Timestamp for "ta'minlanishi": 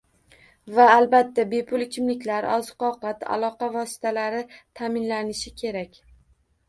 4.81-5.53